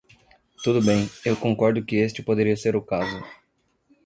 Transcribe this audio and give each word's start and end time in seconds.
Tudo 0.63 0.81
bem, 0.81 1.07
eu 1.23 1.37
concordo 1.37 1.85
que 1.85 1.97
este 1.97 2.23
poderia 2.23 2.57
ser 2.57 2.75
o 2.75 2.81
caso. 2.81 3.23